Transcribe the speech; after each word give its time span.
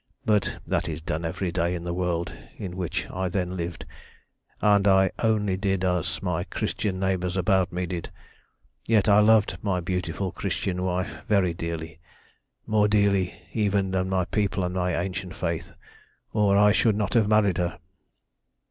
But 0.25 0.57
that 0.65 0.89
is 0.89 0.99
done 0.99 1.23
every 1.23 1.51
day 1.51 1.75
in 1.75 1.83
the 1.83 1.93
world 1.93 2.33
in 2.57 2.75
which 2.75 3.05
I 3.11 3.29
then 3.29 3.55
lived, 3.55 3.85
and 4.59 4.87
I 4.87 5.11
only 5.19 5.57
did 5.57 5.83
as 5.83 6.23
my 6.23 6.43
Christian 6.43 6.99
neighbours 6.99 7.37
about 7.37 7.71
me 7.71 7.85
did. 7.85 8.11
Yet 8.87 9.07
I 9.07 9.19
loved 9.19 9.59
my 9.61 9.79
beautiful 9.79 10.31
Christian 10.31 10.81
wife 10.83 11.17
very 11.27 11.53
dearly, 11.53 11.99
more 12.65 12.87
dearly 12.87 13.43
even 13.53 13.91
than 13.91 14.09
my 14.09 14.25
people 14.25 14.63
and 14.63 14.73
my 14.73 14.99
ancient 14.99 15.35
faith, 15.35 15.71
or 16.33 16.57
I 16.57 16.71
should 16.71 16.95
not 16.95 17.13
have 17.13 17.27
married 17.27 17.59
her. 17.59 17.77